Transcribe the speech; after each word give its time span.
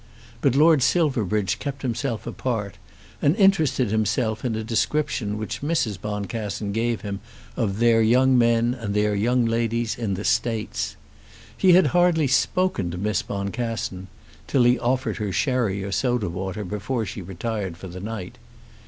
But 0.41 0.55
Lord 0.55 0.81
Silverbridge 0.81 1.59
kept 1.59 1.83
himself 1.83 2.25
apart, 2.25 2.79
and 3.21 3.35
interested 3.35 3.91
himself 3.91 4.43
in 4.43 4.55
a 4.55 4.63
description 4.63 5.37
which 5.37 5.61
Mrs. 5.61 6.01
Boncassen 6.01 6.71
gave 6.71 7.01
him 7.01 7.19
of 7.55 7.77
their 7.77 8.01
young 8.01 8.35
men 8.35 8.73
and 8.73 8.95
their 8.95 9.13
young 9.13 9.45
ladies 9.45 9.95
in 9.95 10.15
the 10.15 10.23
States. 10.23 10.95
He 11.55 11.73
had 11.73 11.87
hardly 11.93 12.25
spoken 12.25 12.89
to 12.89 12.97
Miss 12.97 13.21
Boncassen, 13.21 14.07
till 14.47 14.63
he 14.63 14.79
offered 14.79 15.17
her 15.17 15.31
sherry 15.31 15.83
or 15.83 15.91
soda 15.91 16.29
water 16.29 16.65
before 16.65 17.05
she 17.05 17.21
retired 17.21 17.77
for 17.77 17.87
the 17.87 17.99
night. 17.99 18.39